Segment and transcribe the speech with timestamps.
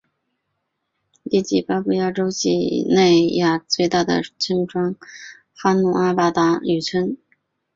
[1.25, 4.95] 以及巴布亚新几内亚最大的村庄
[5.53, 7.17] 哈努阿巴达渔村。